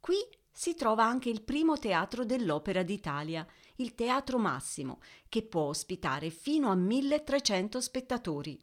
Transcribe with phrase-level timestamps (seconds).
[0.00, 0.16] Qui
[0.50, 3.46] si trova anche il primo teatro dell'Opera d'Italia,
[3.80, 8.60] il Teatro Massimo, che può ospitare fino a 1300 spettatori.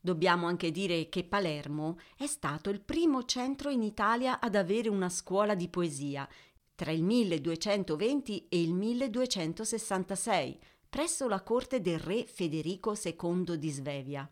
[0.00, 5.08] Dobbiamo anche dire che Palermo è stato il primo centro in Italia ad avere una
[5.08, 6.28] scuola di poesia
[6.74, 10.58] tra il 1220 e il 1266,
[10.88, 14.28] presso la corte del re Federico II di Svevia.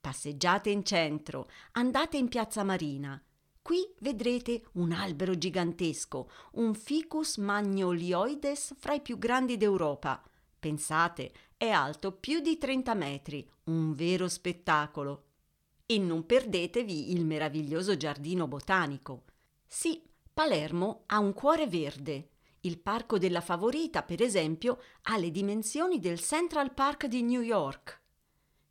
[0.00, 3.22] Passeggiate in centro, andate in Piazza Marina,
[3.62, 10.20] Qui vedrete un albero gigantesco, un Ficus magnolioides fra i più grandi d'Europa.
[10.58, 15.26] Pensate, è alto più di 30 metri, un vero spettacolo.
[15.86, 19.26] E non perdetevi il meraviglioso giardino botanico.
[19.64, 20.02] Sì,
[20.34, 22.30] Palermo ha un cuore verde.
[22.62, 28.00] Il parco della Favorita, per esempio, ha le dimensioni del Central Park di New York.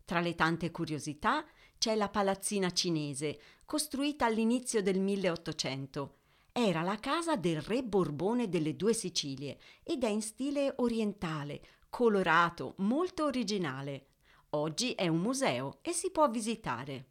[0.04, 1.46] Tra le tante curiosità
[1.82, 6.18] c'è la palazzina cinese, costruita all'inizio del 1800.
[6.52, 11.60] Era la casa del re Borbone delle due Sicilie ed è in stile orientale,
[11.90, 14.10] colorato, molto originale.
[14.52, 17.08] Oggi è un museo e si può visitare.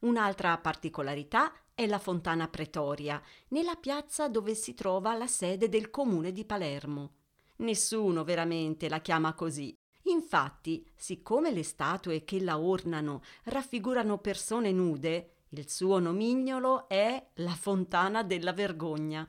[0.00, 6.32] Un'altra particolarità è la Fontana Pretoria, nella piazza dove si trova la sede del comune
[6.32, 7.18] di Palermo.
[7.58, 15.30] Nessuno veramente la chiama così, Infatti, siccome le statue che la ornano raffigurano persone nude,
[15.50, 19.28] il suo nomignolo è la fontana della vergogna.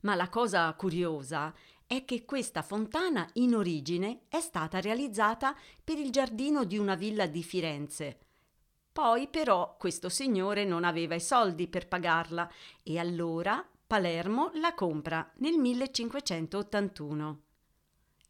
[0.00, 1.54] Ma la cosa curiosa
[1.86, 7.26] è che questa fontana in origine è stata realizzata per il giardino di una villa
[7.26, 8.18] di Firenze.
[8.92, 12.50] Poi però questo signore non aveva i soldi per pagarla
[12.82, 17.42] e allora Palermo la compra nel 1581.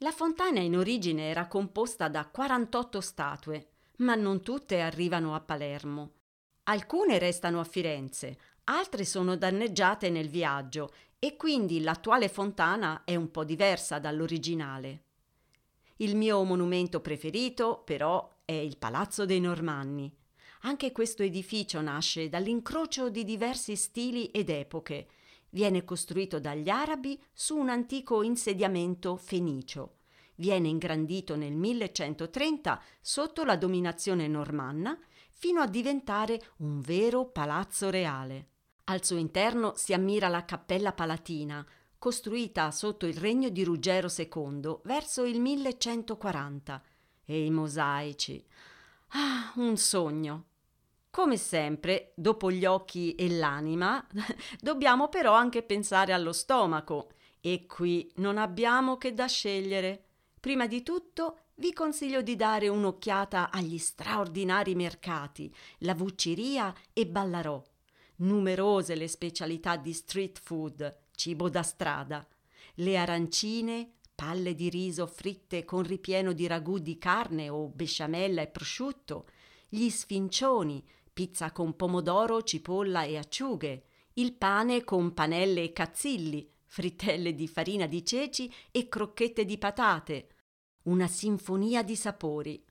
[0.03, 3.69] La fontana in origine era composta da 48 statue,
[3.99, 6.13] ma non tutte arrivano a Palermo.
[6.65, 13.31] Alcune restano a Firenze, altre sono danneggiate nel viaggio e quindi l'attuale fontana è un
[13.31, 15.05] po' diversa dall'originale.
[15.97, 20.11] Il mio monumento preferito, però, è il Palazzo dei Normanni.
[20.63, 25.09] Anche questo edificio nasce dall'incrocio di diversi stili ed epoche
[25.51, 29.97] Viene costruito dagli arabi su un antico insediamento fenicio.
[30.37, 34.99] Viene ingrandito nel 1130 sotto la dominazione normanna
[35.31, 38.49] fino a diventare un vero palazzo reale.
[38.85, 41.67] Al suo interno si ammira la Cappella Palatina,
[41.99, 46.83] costruita sotto il regno di Ruggero II verso il 1140.
[47.25, 48.45] E i mosaici.
[49.09, 50.50] Ah, un sogno.
[51.11, 54.07] Come sempre, dopo gli occhi e l'anima,
[54.61, 57.11] dobbiamo però anche pensare allo stomaco
[57.41, 60.05] e qui non abbiamo che da scegliere.
[60.39, 67.61] Prima di tutto vi consiglio di dare un'occhiata agli straordinari mercati, la Vucciria e Ballarò.
[68.19, 72.25] Numerose le specialità di street food, cibo da strada.
[72.75, 78.47] Le arancine, palle di riso fritte con ripieno di ragù di carne o besciamella e
[78.47, 79.27] prosciutto,
[79.69, 83.85] gli sfincioni, pizza con pomodoro, cipolla e acciughe,
[84.15, 90.29] il pane con panelle e cazzilli, frittelle di farina di ceci e crocchette di patate.
[90.85, 92.65] Una sinfonia di sapori.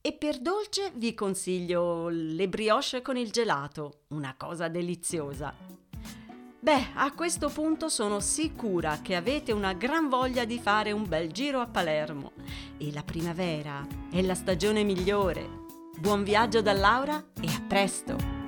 [0.00, 5.54] E per dolce vi consiglio le brioche con il gelato, una cosa deliziosa.
[6.58, 11.32] Beh, a questo punto sono sicura che avete una gran voglia di fare un bel
[11.32, 12.32] giro a Palermo
[12.78, 15.61] e la primavera è la stagione migliore
[16.02, 18.41] Buon viaggio da Laura e a presto!